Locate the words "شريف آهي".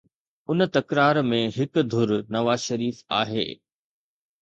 2.71-3.47